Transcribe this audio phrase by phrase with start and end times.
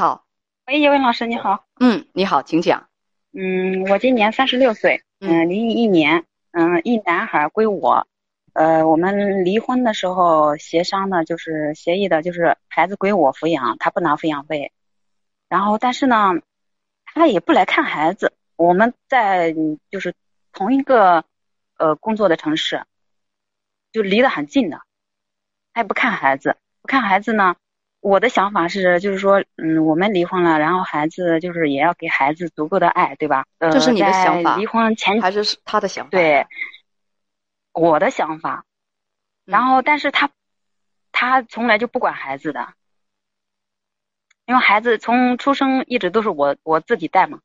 [0.00, 0.24] 好，
[0.64, 1.66] 喂，叶文老师，你好。
[1.78, 2.88] 嗯，你好，请讲。
[3.34, 8.06] 嗯，我今年三十六岁，嗯，离异一年，嗯，一男孩归我。
[8.54, 14.72] 呃，我们离婚的时候协商的，就是协议的，就是孩子归我抚养，他不拿抚养费。
[15.50, 16.32] 然后，但是呢，
[17.04, 18.32] 他也不来看孩子。
[18.56, 19.54] 我们在
[19.90, 20.14] 就是
[20.54, 21.26] 同一个
[21.76, 22.86] 呃工作的城市，
[23.92, 24.80] 就离得很近的，
[25.74, 27.54] 他也不看孩子，不看孩子呢。
[28.00, 33.44] 我的想法是，就是说，嗯，我们离婚了，然后孩子就是也要给孩子足够的爱，对吧？
[33.58, 34.56] 这是你的想法。
[34.56, 36.10] 离婚前还是他的想法？
[36.10, 36.46] 对，
[37.72, 38.64] 我的想法。
[39.44, 40.30] 然后，但是他
[41.12, 42.72] 他从来就不管孩子的，
[44.46, 47.40] 因为孩子从出生一直都是我我自己带嘛，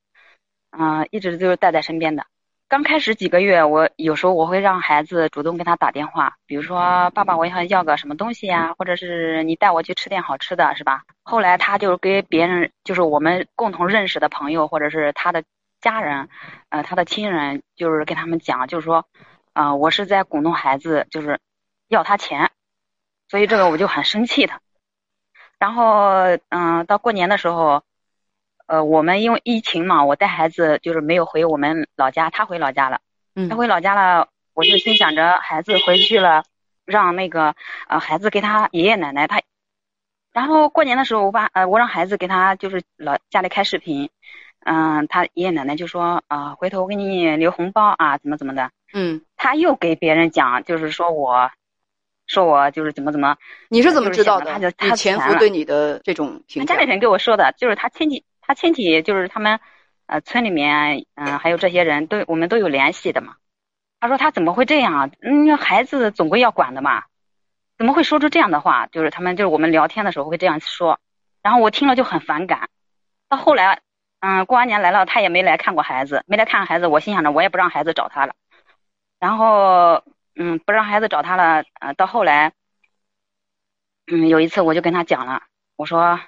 [0.72, 2.26] 嗯，一直就是带在身边的。
[2.68, 11.04] 刚开始几个月，我有时候我会让孩子主动给他打电话，比如说爸爸，我想要个什么东西呀，或者是你带我去吃点好吃的，是吧？
[11.22, 15.44] 后来他就给别人，就是我们共同认识的朋友，或者是他的
[15.80, 16.28] 家人，
[16.70, 19.06] 呃，他的亲人，就是跟他们讲，就是说，
[19.54, 21.39] 啊，我是在鼓动孩子，就是
[21.88, 22.50] 要他钱，
[23.30, 24.54] 所以这个我就很生气的。
[25.59, 27.84] 然后，嗯，到过年的时候。
[28.67, 32.99] 呃，我们因为疫情嘛，我带孩子就是没有回我们老家，他回老家了。
[33.35, 36.44] 嗯，他回老家了，我就心想着孩子回去了，
[36.86, 37.53] 让那个
[37.88, 39.41] 呃孩子给他爷爷奶奶他。
[40.33, 44.09] 然后过年的时候，我把呃我让孩子给他就是老家里开视频，
[44.66, 48.71] 嗯，他爷爷奶奶就说啊，回头我给你留红包啊，怎么怎么的。
[48.93, 51.52] 嗯，他又给别人讲，就是说我，
[52.25, 53.38] 说我就是怎么怎么。
[53.69, 54.52] 你是怎么知道的？
[54.52, 56.73] 他就他前夫对你的这种评价。
[56.73, 58.23] 家里人给我说的，就是他亲戚。
[58.48, 59.60] 他亲戚就是他们，
[60.06, 63.38] 呃，村里面，嗯，还有这些人都我们都有联系的嘛。
[64.00, 65.10] 他说他怎么会这样啊？
[65.22, 67.06] 嗯，孩子总归要管的嘛，
[67.78, 68.86] 怎么会说出这样的话？
[68.88, 71.00] 就是他们就是我们聊天的时候会这样说，
[71.42, 72.70] 然后我听了就很反感。
[73.28, 73.82] 到后来，
[74.20, 78.36] 嗯，过完年来了，他也没来看过孩子，没来看孩子，我心想着我也不让孩子找他了。
[79.20, 80.04] 然后，
[80.36, 82.54] 嗯，不让孩子找他了，呃，到后来，
[84.05, 85.42] 嗯，有一次我就跟他讲了，
[85.76, 86.20] 我说。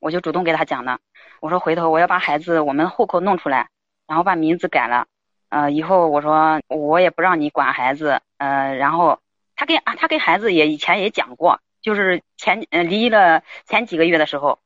[0.00, 0.98] 我就主动给他讲了，
[1.44, 3.68] 我说回头我要把孩子我们户口弄出来，
[4.06, 5.06] 然后把名字改了，
[5.50, 9.20] 呃，以后我说我也不让你管孩子，呃，然后
[9.54, 14.58] 他跟啊他跟孩子也以前也讲过，就是前呃离了前几个月的时候，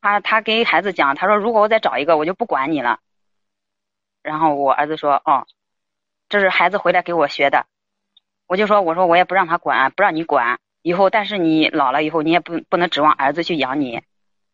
[0.00, 2.98] 他他跟孩子讲，他说如果我再找一个，我就不管你了。
[4.24, 5.46] 然后我儿子说哦，
[6.28, 7.66] 这是孩子回来给我学的，
[8.48, 14.02] 我就说我说我也不让他管，不让你管，以后但是你老了以后你也不不能指望儿子去养你。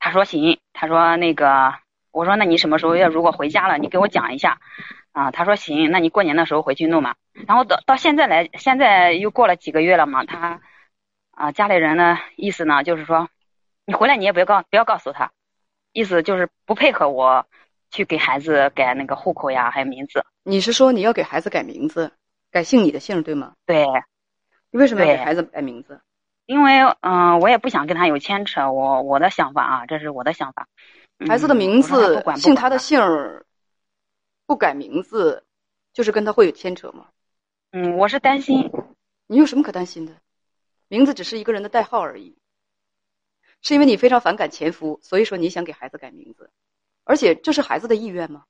[0.04, 1.72] 他说行，他说那个，
[2.10, 4.58] 我说那你什么时候要如果回家了，你给我讲一下，
[5.12, 7.14] 啊，他说行，那你过年的时候回去弄嘛。
[7.46, 10.60] 然后到到现在来，现在又过了几个月了嘛，他
[11.30, 13.28] 啊家里人呢意思呢，就是说
[13.86, 15.30] 你回来你也不要告不要告诉他，
[15.92, 17.46] 意思就是不配合我
[17.92, 20.24] 去给孩子改那个户口呀，还有名字。
[20.42, 22.10] 你是说你要给孩子改名字，
[22.50, 23.52] 改姓你的姓对吗？
[23.64, 23.86] 对。
[24.72, 26.00] 你为什么要给孩子改名字？
[26.52, 30.68] 因为嗯，我也不想跟他有牵扯，我我的想法啊，这是我的想法。
[31.26, 33.46] 孩子的名字姓他的姓儿，
[34.44, 35.46] 不改名字，
[35.94, 37.06] 就是跟他会有牵扯吗？
[37.70, 38.70] 嗯，我是担心。
[39.28, 40.12] 你有什么可担心的？
[40.88, 42.36] 名字只是一个人的代号而已。
[43.62, 46.50] 是因为你非常反感前夫，所以说你想给孩子改名字，
[47.04, 48.44] 而且这是孩子的意愿吗？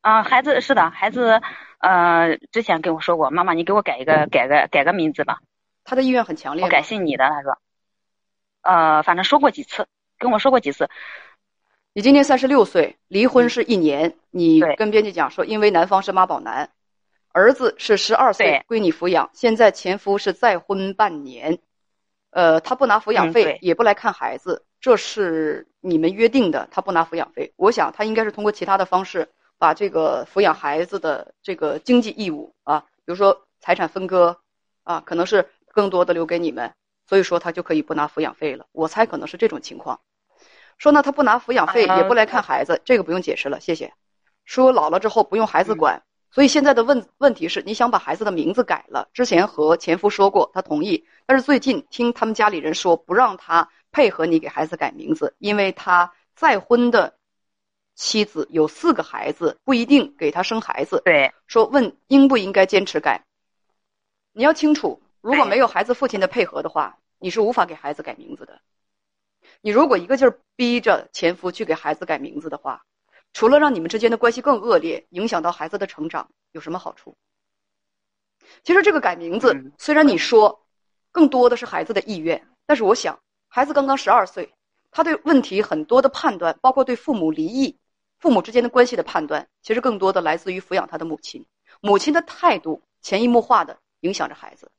[0.00, 1.40] 啊，孩子是的，孩子
[1.78, 5.40] 呃之前跟我说过，妈妈你给我改一个改个改个名字吧。
[5.90, 6.64] 他的意愿很强烈。
[6.64, 7.58] 我改姓你的，他说，
[8.62, 10.88] 呃，反正说过几次，跟我说过几次。
[11.92, 14.14] 你今年三十六岁，离婚是一年。
[14.30, 16.70] 你跟编辑讲说，因为男方是妈宝男，
[17.32, 19.30] 儿子是十二岁归你抚养。
[19.34, 21.58] 现在前夫是再婚半年，
[22.30, 26.68] 呃，他不拿抚养费，也不来看孩子，这是你们约定的。
[26.70, 29.28] 他不拿抚养费，我想他应该是通过其他的方式
[29.58, 34.38] 把这个抚养孩子的这个经济义务啊，比如说财产分割
[34.84, 35.50] 啊，可能是。
[35.80, 36.74] 更多的留给你们，
[37.08, 38.66] 所以说他就可以不拿抚养费了。
[38.72, 39.98] 我猜可能是这种情况。
[40.76, 43.94] 说呢，他不拿抚养费，也不来看孩子，这个不用解释了，谢谢。
[44.44, 49.08] 说老了之后不用孩子管，所以现在的问问题是，你想把孩子的名字改了。
[49.14, 57.14] 之前和前夫说过，他同意，但是最近听他们家里人说，不让他配合你给孩子改名字，因为他再婚的
[57.94, 61.00] 妻子有四个孩子，不一定给他生孩子。
[61.06, 63.24] 对，说问应不应该坚持改？
[64.32, 65.00] 你要清楚。
[65.20, 68.60] 如果没有孩子父亲的配合的话，你是无法给孩子改名字的。
[69.60, 72.84] 你如果一个劲儿逼着前夫去给孩子改名字的话，
[73.32, 77.16] 除了让你们之间的关系更恶劣，影响到孩子的成长，有什么好处？
[78.64, 80.66] 其实这个改名字，虽然你说
[81.12, 84.54] 更多的是孩子的意愿，但是我想，孩子刚刚十二岁，
[84.90, 87.78] 他对问题很多的判断，包括对父母离异、
[88.18, 91.44] 父母之间的关系的判断，其实更多的来自于抚养他的母亲。
[91.80, 94.70] 母亲的态度潜移默化的影响着孩子。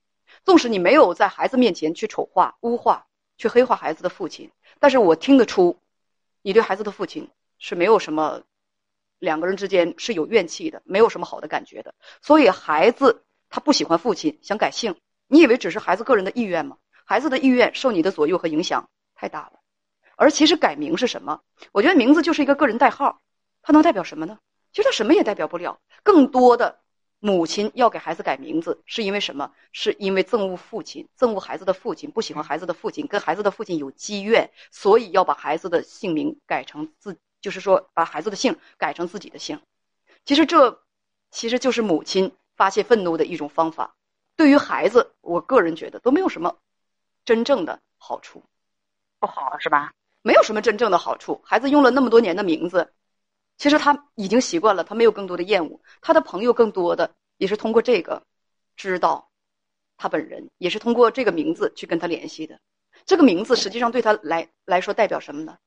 [0.43, 3.05] 纵使你没有在孩子面前去丑化、污化、
[3.37, 5.79] 去黑化孩子的父亲，但是我听得出，
[6.41, 7.29] 你对孩子的父亲
[7.59, 8.41] 是没有什么，
[9.19, 11.93] 两个人之间是有怨气的，没有什么好的感觉的。
[12.21, 14.95] 所以孩子他不喜欢父亲，想改姓，
[15.27, 16.77] 你以为只是孩子个人的意愿吗？
[17.05, 19.59] 孩子的意愿受你的左右和影响太大了。
[20.15, 21.41] 而其实改名是什么？
[21.71, 23.21] 我觉得名字就是一个个人代号，
[23.61, 24.39] 它能代表什么呢？
[24.71, 25.79] 其实它什么也代表不了。
[26.03, 26.79] 更多的。
[27.23, 29.53] 母亲要给孩子改名字，是因为什么？
[29.71, 39.61] 是因为憎恶父亲，憎恶孩子的父亲，不喜欢孩子的父亲，跟孩子的父亲有积怨，所以要把孩子的姓名改成自，就是说把孩子的姓改成自己的姓。
[40.25, 40.81] 其实这，
[41.29, 43.95] 其实就是母亲发泄愤怒的一种方法。
[44.35, 46.57] 对于孩子，我个人觉得都没有什么
[47.23, 48.43] 真正的好处，
[49.19, 49.93] 不好是吧？
[50.23, 51.39] 没有什么真正的好处。
[51.45, 52.91] 孩子用了那么多年的名字。
[53.61, 55.79] 其实他已经习惯了，他没有更多的厌恶。
[56.01, 58.23] 他的朋友更多的也是通过这个
[58.75, 59.29] 知道
[59.97, 62.59] 他本人，也是通过这个名字去跟他联系的。
[63.05, 65.59] 这个名字实际上对他来来说代表什么呢？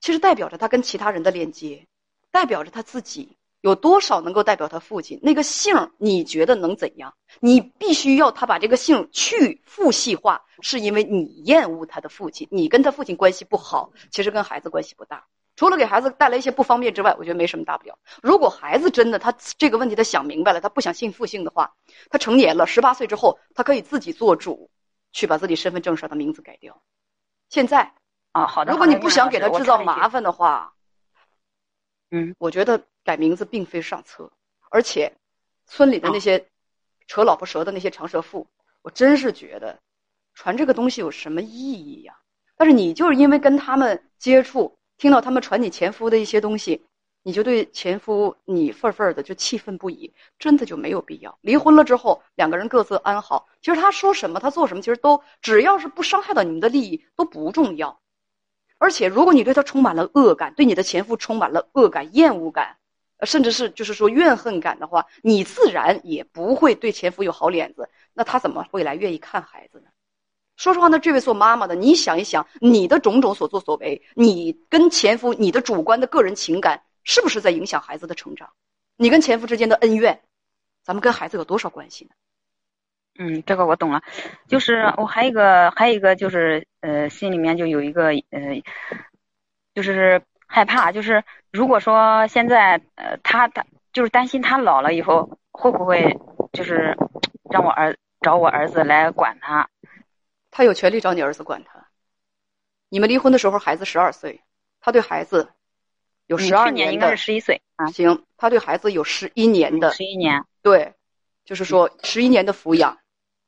[0.00, 1.86] 其实代表着他跟其他人的链接，
[2.30, 5.90] 代表着他自己有多少能够代表他父亲那个姓。
[5.98, 7.12] 你觉得能怎样？
[7.40, 13.92] 你必须要他把这个姓去父系化，是因为你厌恶他的父亲，你跟他父亲关系不好。
[14.10, 15.26] 其实跟孩子关系不大。
[15.62, 17.96] 除了给孩子带来一些不方便之外，我觉得没什么大不了。
[18.20, 21.72] 如果孩子真的他这个问题他想明白了，他不想信父姓的话，
[22.10, 24.68] 他成年了，十八岁之后，他可以自己做主，
[25.12, 26.82] 去把自己身份证上的名字改掉。
[27.48, 27.92] 现在
[28.32, 28.72] 啊，好的。
[28.72, 30.74] 如果你不想给他制造麻烦的话，
[32.10, 34.32] 嗯，我觉得改名字并非上策，
[34.68, 35.12] 而且
[35.66, 36.44] 村里的那些
[37.06, 38.48] 扯老婆舌的那些长舌妇，
[38.82, 39.78] 我真是觉得
[40.34, 42.18] 传这个东西有什么意义呀？
[42.56, 44.76] 但是你就是因为跟他们接触。
[45.02, 46.86] 听到他们传你前夫的一些东西，
[47.24, 51.36] 你就对前夫你愤愤的就气愤不已，真的就没有必要。
[51.40, 53.48] 离婚了之后，两个人各自安好。
[53.60, 58.00] 其实他说什么，他做什么，其实都只要是不伤害到你们的利益都不重要。
[58.78, 62.76] 而且，如果你对他充满了恶感，对你的前夫充满了恶感、厌恶感，
[63.22, 67.88] 甚至是就是说怨恨感的话，你自然也不会对前夫有好脸子。
[68.14, 69.90] 那他怎么会来愿意看孩子呢？
[70.62, 78.48] 说实话，呢这位做妈妈的，你想一想，你的种种所作所为，你跟前夫，你的主观的个人情感，是不是在影响孩子的成长？
[78.96, 80.20] 你跟前夫之间的恩怨，
[80.84, 82.10] 咱们跟孩子有多少关系呢？
[83.18, 84.04] 嗯，这个我懂了。
[84.46, 88.62] 就是我还有一个，还有一个就是，呃，心里面就有一个，呃，
[89.74, 96.16] 就是害怕，就是如果说现在，呃，他他就是担心他老了以后会不会，
[96.52, 96.96] 就是
[97.50, 99.68] 让我儿找我儿子来管他。
[100.52, 101.88] 他有权利找你儿子管他。
[102.90, 104.40] 你们离婚的时候，孩子十二岁，
[104.78, 105.48] 他对孩子
[106.26, 107.90] 有十二年，应该是十一岁啊。
[107.90, 110.94] 行，他对孩子有十一年的十一年，对，
[111.46, 112.98] 就是说十一年的抚养。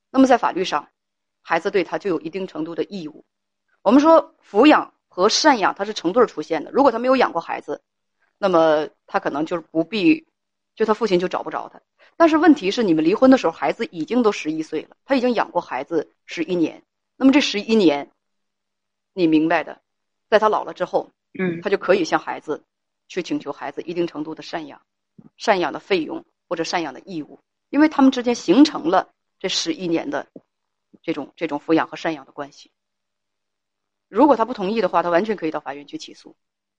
[0.09, 0.89] 那么在法律上，
[1.41, 3.23] 孩子对他就有一定程度的义务。
[3.83, 6.71] 我们说抚养和赡养，它是成对出现的。
[6.71, 7.83] 如果他没有养过孩子，
[8.39, 10.25] 那么他可能就是不必，
[10.73, 11.79] 就他父亲就找不着他。
[12.17, 16.81] 但是问题是，你们离婚的时候，孩子已经都十一岁了，他已经养过孩子十一年。
[17.17, 18.11] 那么这十一年，
[19.13, 19.81] 你明白的，
[20.29, 22.63] 在他老了之后，嗯，他就可以向孩子
[23.07, 24.81] 去请求孩子一定程度的赡养，
[25.37, 27.39] 赡养的费用或者赡养的义务，
[27.69, 30.27] 因为他们之间形成了这十一年的
[31.01, 32.71] 这种这种抚养和赡养的关系。
[34.07, 36.35] 如果他不同意的话，他完全可以到法院去起诉。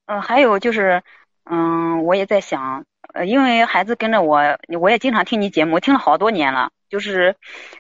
[0.07, 1.03] 嗯，还有就是，
[1.45, 2.85] 嗯，我也在想，
[3.17, 4.43] 呃，因为孩子跟着我，
[4.79, 6.71] 我也经常听你节目，听了好多年了。
[6.91, 7.35] 就是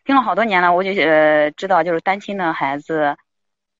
[0.04, 3.16] 听了好多年了，我就呃知道，就是单亲的孩子，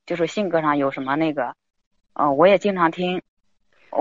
[0.04, 1.54] 就是性格上有什么那个，
[2.12, 3.22] 呃，我也经常听。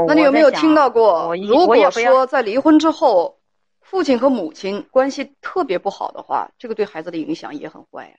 [0.05, 1.33] 那你有没有听到过？
[1.35, 3.39] 如果说在离婚之后，
[3.79, 8.15] 父亲和母亲关系特别不好的话，这个对孩子的影响也很坏呀。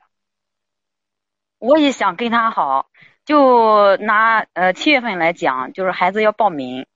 [1.59, 2.87] 我也想跟他好，
[3.26, 6.87] 就拿呃七月份来讲，就是孩子要报名，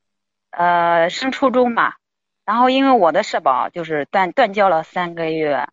[0.51, 1.93] 呃升初中嘛，
[2.51, 5.69] 然后因为我的社保就是断断交了三个月。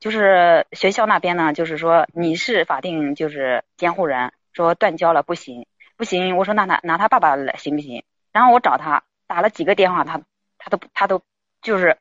[0.00, 5.66] 就是学校那边呢，就是说你是法定就是监护人，说断交了不行，
[5.98, 6.38] 不行。
[6.38, 8.02] 我说那拿拿他爸爸来行不行？
[8.32, 10.18] 然后我找他打了几个电话，他
[10.56, 11.20] 他都他都
[11.60, 11.98] 就是，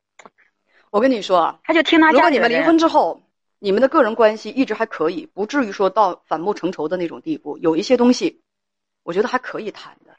[0.89, 2.11] 我跟你说，他就听他。
[2.11, 3.21] 如果你们离婚之后，
[3.59, 8.41] 你们的个人关系一直还可以，不至于说到反目成仇的那种地步，有一些东西，
[9.03, 10.15] 我觉得还可以谈的。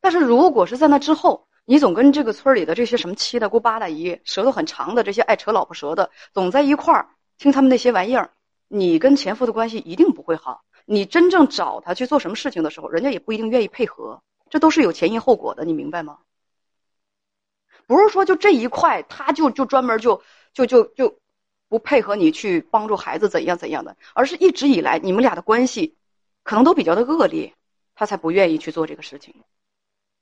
[0.00, 8.30] 但是如果是在那之后，你总跟这个村里的这些什么七大姑八大姨，舌头很长的这些爱扯老婆舌的，总在一块儿听他们那些玩意儿，
[8.68, 10.64] 你跟前夫的关系一定不会好。
[10.86, 16.18] 你真正找他去做什么事情的时候，人家也不一定愿意配合，这都是有前因后果的，你明白吗？
[17.86, 21.18] 不是说就这一块，他就就专门就就就就
[21.68, 25.96] 不配合你去帮助孩子怎样怎样的，而是一直以来你们俩的关系
[26.42, 27.54] 可能都比较的恶劣，
[27.94, 29.34] 他才不愿意去做这个事情。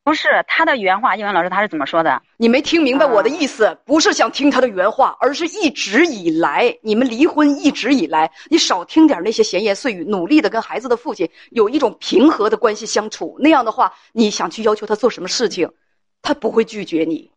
[0.04, 2.22] 不是他的原话，英文老师他是怎么说的？
[2.38, 13.36] 你没听明白我的意思，不是想听他的原话，而是一直以来你们离婚一直以来，你少听点那些闲言碎语，努力的跟孩子的父亲有一种平和的关系相处。
[13.38, 15.70] 那样的话，你想去要求他做什么事情，
[16.22, 17.30] 他不会拒绝你。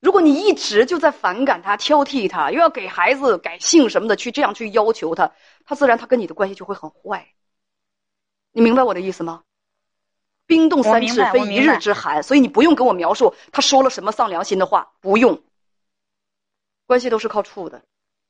[0.00, 5.32] 如果你一直就在反感他、挑剔他，又要给孩子改姓什么的，去这样去要求他，
[5.66, 7.26] 他自然他跟你的关系就会很坏。
[8.52, 9.42] 你明白我的意思吗？
[10.48, 15.40] 冰冻三尺非一日之寒，所以你不用跟我描述他说了什么丧良心的话，不用。
[16.86, 17.82] 关系都是靠处的，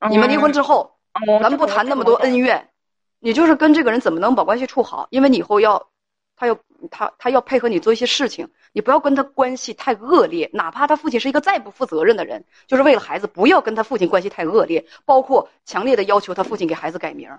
[0.09, 0.97] 你们离婚之后，
[1.41, 2.69] 咱们不谈那么多恩怨，
[3.19, 5.07] 你就是跟这个人怎么能把关系处好？
[5.11, 5.87] 因为你以后要，
[6.35, 6.59] 他要
[6.91, 17.29] 他他要配合你做一些事情，你不要跟他关系太恶劣，哪怕他父亲是一个再不负责任的人，就是为了孩子，不要跟他父亲关系太恶劣，包括强烈的要求他父亲给孩子改名。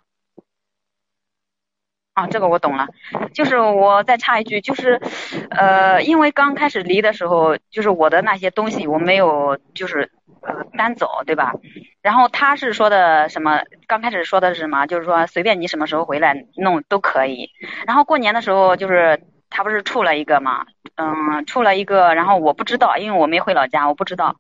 [2.15, 2.89] 啊，这个我懂了，
[3.33, 5.01] 就是我再插一句，就是，
[5.51, 10.11] 呃，因为刚开始离的时候，就是我的那些东西我没有，就是
[10.43, 11.55] 呃搬走，对吧？
[12.03, 13.61] 然后他是说的什么？
[13.87, 14.87] 刚开始说的是什么？
[14.87, 17.49] 就是说随便你什么时候回来弄都可以。
[17.87, 24.35] 然后过年的时候，就是他不是处了一个嘛，嗯，处了一个，然后我不知道，因为我没回老家，我不知道，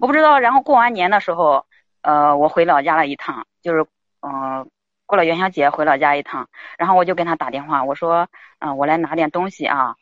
[0.00, 0.38] 我不知道。
[0.38, 1.66] 然后过完年的时候，
[2.02, 3.84] 呃，我回老家了一趟，就是
[4.22, 4.70] 嗯。
[5.08, 9.96] 过了元宵节回老家一趟，然后我就跟他打电话，我说，嗯，我来拿点东西啊，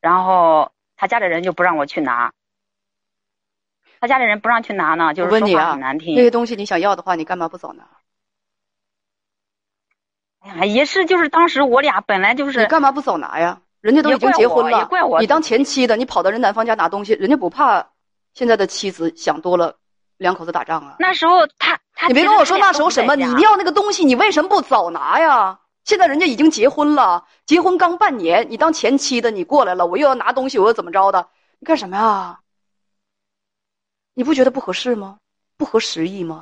[0.00, 2.32] 然后他家里人就不让我去拿，
[4.00, 6.16] 他家里人不让去拿呢，就是说话很难听。
[6.16, 7.84] 那些东西你想要的话，你干嘛不早拿？
[10.40, 12.60] 哎呀，也是，就是当时我俩本来就是。
[12.60, 13.60] 你干嘛不早拿呀？
[13.82, 15.20] 人家都已经结婚了，也怪我。
[15.20, 17.86] 你当前妻的，你跑到人男方家拿东西，人家不怕
[18.32, 19.76] 现在的妻子想多了。
[20.18, 20.94] 两口子打仗啊！
[21.00, 25.58] 那时候他他你别跟我说那时候什么，你要那个东西，你为什么不早拿呀？
[25.84, 31.28] 现在人家已经结婚了，结婚刚半年，你当前妻的你过来了，我又要拿东西，我又怎么着的？
[31.58, 32.40] 你干什么呀？
[34.14, 35.18] 你不觉得不合适吗？
[35.56, 36.40] 不合时宜吗？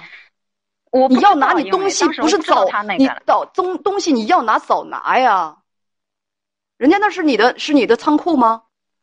[0.91, 2.67] 我你要拿你东西不是早
[2.99, 5.57] 你早东东西你要拿早拿呀？
[6.77, 8.63] 人家那是你的是你的仓库吗？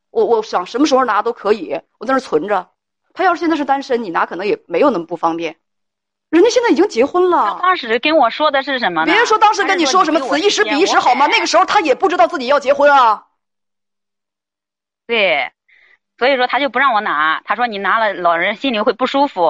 [0.10, 2.70] 我我想什么时候拿都可以，我在那存着。
[3.14, 5.58] 他要是现在是单身，你拿可能也没有那么不方便。
[6.30, 7.58] 人家现在已经结婚了。
[7.62, 9.06] 当时跟我说的是什么？
[9.06, 11.28] 别人说当时跟你说什么“此一时彼一时”好吗？
[11.28, 13.28] 那个时候他也不知道自己要结婚啊。
[15.06, 15.52] 对，
[16.18, 17.42] 所以说他就不让我拿。
[17.46, 19.46] 他说你拿了，老人心里会不舒服。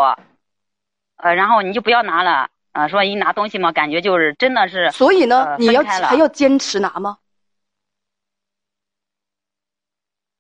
[1.16, 2.50] 呃，然后你就不要拿了。
[2.74, 4.92] 呃，说一拿东西嘛，感觉就是真的是。
[4.92, 7.18] 所以呢，你要还要坚持拿吗？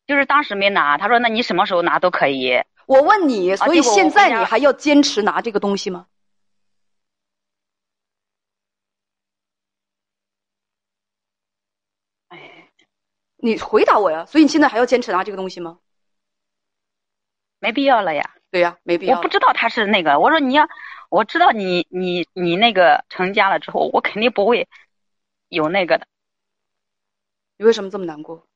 [0.05, 0.99] 就是当时没拿。
[0.99, 6.05] 他说：“那你什么时候拿都可以。”我问你，所以现在你还要坚持拿这个东西吗？
[13.37, 14.25] 你回答我呀！
[14.25, 15.79] 所以你现在还要坚持拿这个东西吗？
[17.59, 18.35] 没必要了呀。
[18.49, 19.17] 对呀，没必要。
[19.17, 20.67] 我不知道他是那个，我说你要，
[21.09, 24.67] 我知道你你你那个成家了之后，我肯定不会
[25.49, 26.07] 有那个的。
[27.57, 28.47] 你为什么这么难过？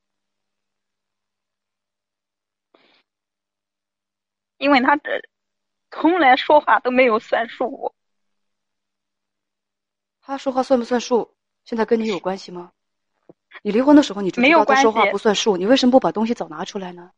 [4.58, 5.22] 因为他这
[5.90, 7.94] 从来说话都没有算数。
[10.20, 11.34] 他说话算不算数？
[11.64, 12.72] 现在跟你有关系吗？
[13.60, 17.10] 你离婚的时候你就知道他说话不算数，你为什么不把东西早拿出来呢？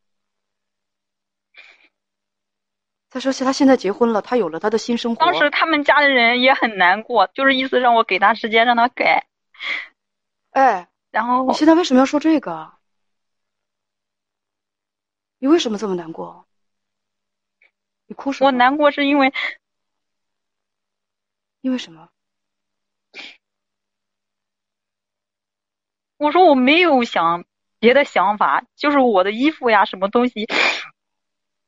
[3.08, 5.24] 再说，他现在结婚了，他有了他的新生活。
[5.24, 9.28] 当时他们家的人也很难过，就是意思让我给他时间，让他改。
[10.50, 12.72] 哎，然后你现在为什么要说这个？
[15.38, 16.46] 你为什么这么难过？
[18.06, 18.48] 你哭什么？
[18.48, 19.32] 我难过是因为，
[21.60, 22.08] 因为什么？
[26.16, 27.44] 我说我没有想
[27.78, 30.46] 别的想法，就是我的衣服呀，什么东西。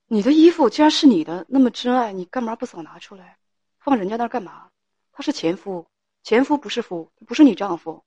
[0.09, 3.37] 你的衣服既然是你的，那么真爱，你干嘛不早拿出来，
[3.81, 4.69] 放人家那儿干嘛？
[5.13, 5.87] 他是前夫，
[6.23, 8.05] 前夫不是夫，不是你丈夫，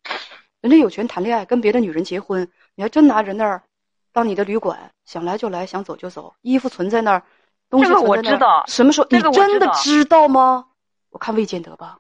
[0.61, 3.63] 人家有权谈恋爱，跟别的女人结婚，你还真拿人那儿
[4.13, 7.23] 当你的旅馆，想来就来，想走就走，衣服存在那儿。
[7.69, 9.07] 这个我知道，什么时候？
[9.11, 10.69] 你真的知道吗？
[11.09, 11.99] 我看未见得吧。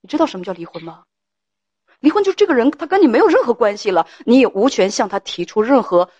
[0.00, 1.04] 你知道什么叫离婚吗？
[2.02, 6.10] 离婚就是这个人他跟你没有任何关系了，你也无权向他提出任何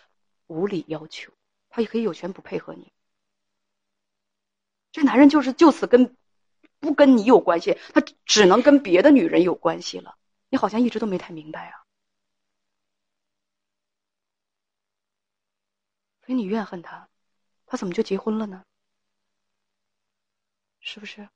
[0.46, 1.32] 无理要求，
[1.68, 2.92] 他也可以有权不配合你。
[4.92, 6.16] 这男人就是就此跟
[6.78, 10.16] 不跟你有关系，他只能跟别的女人有关系了。
[10.50, 11.82] 你好像一直都没太明白啊，
[16.24, 17.08] 所以你怨恨他，
[17.66, 18.64] 他怎么就结婚了呢？
[20.80, 21.28] 是不是？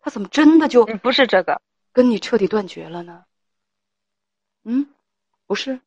[0.00, 1.60] 他怎么真的就不是这个
[1.98, 3.24] 跟你彻底断绝了呢？
[4.62, 4.86] 嗯，
[5.48, 5.80] 不是。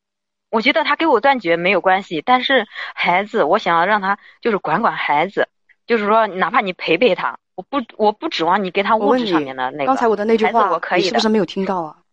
[0.50, 5.48] 我觉得他跟我断绝没有关系，但是孩子，我想要让他就是管管孩子，
[5.88, 9.86] 就是说哪怕你陪陪他，我不我不指望你给他物质上面的那个。
[9.86, 12.04] 刚才我的那句话，我可以是不是没有听到啊？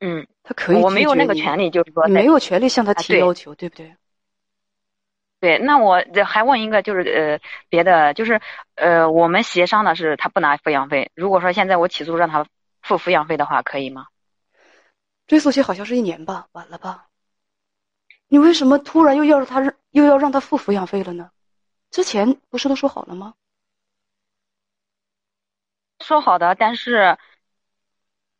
[0.00, 3.96] 嗯，他可以，我没有那个权利，就是说你没有权利向他提要求，对不对？
[5.40, 8.42] 对，那我还问一个，就是呃别的，就是
[8.74, 12.44] 呃我们协商的是他不拿抚养费，如果说现在我起诉让他
[12.88, 14.06] 付抚养费的话，可以吗？
[15.26, 17.08] 追溯期好像是一年吧，晚了吧？
[18.28, 21.30] 你为什么突然又要他又要让他付抚养费了呢？
[21.90, 23.34] 之前不是都说好了吗？
[26.00, 27.18] 说好的，但是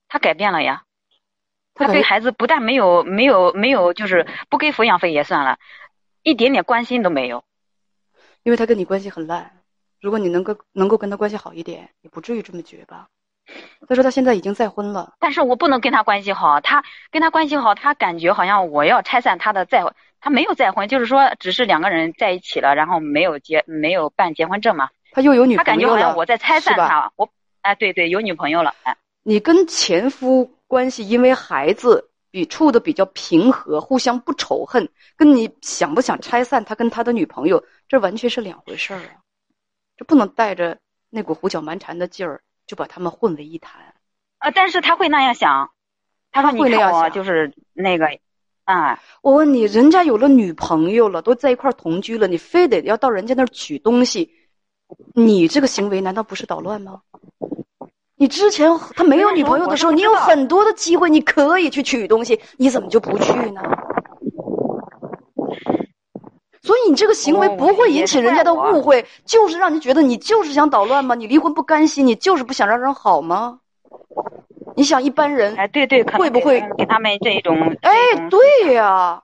[0.09, 0.85] 他改变了呀。
[1.75, 5.59] 他对孩子不但没有没有没有，就是不给抚养费也算了，
[6.23, 7.45] 一点点关心都没有。
[8.43, 9.63] 因为他跟你关系很烂，
[10.01, 13.09] 如果你能够能够跟他关系好一点，也不至于这么绝吧。
[13.89, 16.61] 他说他现在已经再婚了，但是我不能跟他关系好。
[16.61, 19.83] 他跟他关系好，他感觉好像我要拆散他的再，
[20.21, 24.91] 他没有再婚，就是说只是两个人在一起了，然后没有结，没有办结婚证嘛。
[25.13, 27.11] 他又有女朋友了，他感觉好像我在拆散他。
[27.17, 27.31] 我，
[27.63, 28.75] 哎，对对，有女朋友了。
[28.83, 34.87] 哎，你跟前夫关系因为孩子比处的比较平和，互相不仇恨，
[35.17, 39.25] 跟你想不想拆散他跟他的女朋友，这完全是两回事儿啊！
[39.97, 40.79] 这不能带着
[41.09, 42.43] 那股胡搅蛮缠的劲儿。
[42.69, 43.81] 就把他们混为一谈，
[44.39, 44.51] 啊！
[44.53, 45.71] 但是他会那样想，
[46.31, 48.07] 他说：“你看我就是那个，
[48.65, 54.31] 啊！”我问你，人家有了女朋友了，都在一块同居了，你非得要到人家那儿取东西，
[55.15, 57.01] 你这个行为难道不是捣乱吗？
[58.17, 63.63] 你之前他没有女朋友的时候，你有很多的机会，你可以去取东西，你怎么就不去呢？
[66.69, 71.15] 所以你这个行为不会引起人家的误会，就是让你觉得你就是想捣乱吗？
[71.15, 73.61] 你离婚不甘心，你就是不想让人好吗？
[74.77, 77.75] 你想一般人哎，对对，会不会给他们这种？
[77.81, 77.95] 哎，
[78.29, 79.23] 对呀，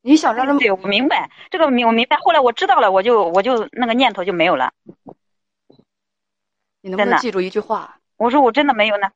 [0.00, 2.16] 你想让人对，我明白这个明我明白。
[2.16, 4.72] 后来我知道了，我就我就那个念头就没有了。
[6.80, 8.00] 你能不能记住一句话？
[8.16, 9.12] 我说我真的没有呢。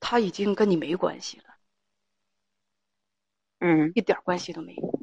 [0.00, 1.44] 他已经跟你没关系了。
[3.60, 4.97] 嗯，一点关系都没有。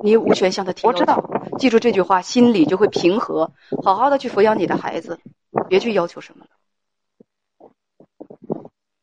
[0.00, 1.22] 你无权向他提我知道，
[1.58, 5.18] 记住这句话，心里就会平和，好好的去抚养你的孩子，
[5.68, 6.50] 别去要求什么了。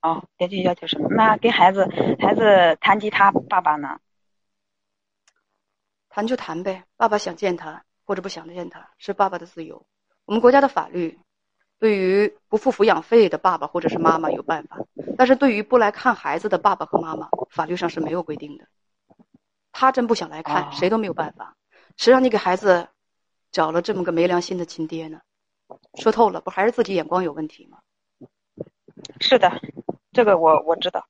[0.02, 1.10] 哦，别去要求什么？
[1.10, 1.88] 那跟孩子
[2.20, 4.00] 孩子谈及他爸爸呢？
[6.10, 9.86] 谈就谈呗，爸爸想见他或者不想见他是爸爸的自由。
[10.26, 11.20] 我们国家的法律，
[11.78, 14.78] 对于不付抚养费的爸爸或者是妈妈有办法，
[15.18, 18.66] 但是对于不来看孩子的爸爸和妈妈，法律上是没有规定的。
[19.78, 21.54] 他真不想来看，谁都没有办法。
[21.98, 22.88] 谁让你给孩子
[23.52, 25.20] 找了这么个没良心的亲爹呢？
[25.96, 27.80] 说透了，不还是自己眼光有问题吗？
[29.20, 29.52] 是的，
[30.14, 31.06] 这个我我知道。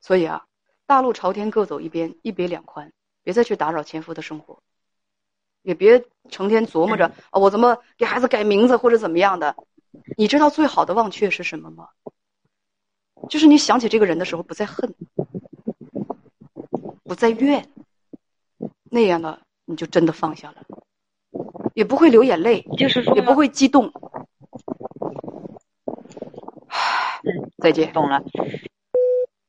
[0.00, 0.46] 所以啊，
[0.86, 2.90] 大路朝天各走一边，一别两宽，
[3.22, 4.62] 别再去打扰前夫的生活，
[5.60, 9.54] 也别成天琢磨着啊，我怎么给孩子改名字或者怎么样的。
[10.16, 11.90] 你知道最好的忘却是什么吗？
[13.28, 14.94] 就是你想起这个人的时候，不再恨。
[17.10, 17.68] 不再怨，
[18.88, 20.62] 那样的你就真的放下了，
[21.74, 23.92] 也不会流眼泪，就是说也不会激动。
[27.58, 27.92] 再见。
[27.92, 28.22] 懂了。